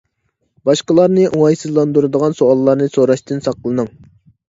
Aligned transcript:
باشقىلارنى 0.69 1.27
ئوڭايسىزلاندۇرىدىغان 1.27 2.37
سوئاللارنى 2.43 2.91
سوراشتىن 2.99 3.49
ساقلىنىڭ. 3.51 3.97